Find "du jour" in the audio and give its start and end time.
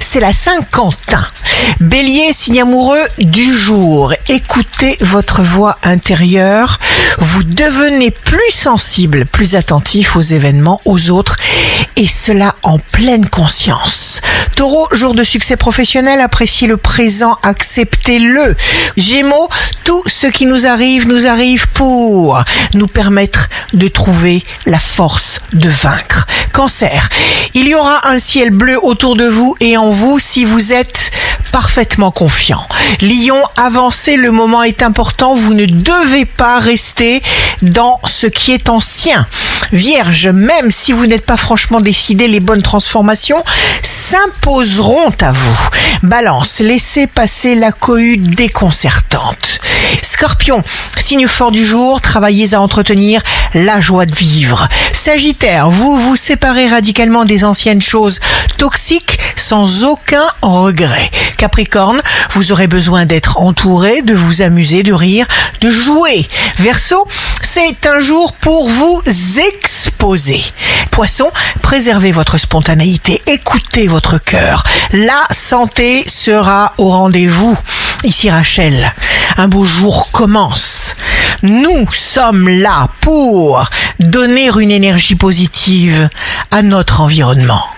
3.18-4.12, 51.50-52.00